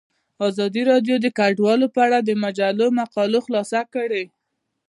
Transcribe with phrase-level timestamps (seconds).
[0.47, 4.23] ازادي راډیو د کډوال په اړه د مجلو مقالو خلاصه کړې.